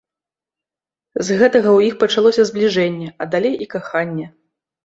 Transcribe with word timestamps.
З 1.27 1.37
гэтага 1.41 1.69
ў 1.77 1.79
іх 1.91 1.99
пачалося 2.05 2.47
збліжэнне, 2.51 3.13
а 3.25 3.31
далей 3.37 3.55
і 3.67 3.69
каханне. 3.75 4.27